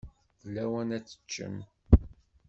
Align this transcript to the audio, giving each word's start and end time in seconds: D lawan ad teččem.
D 0.43 0.45
lawan 0.55 0.89
ad 0.97 1.05
teččem. 1.05 1.57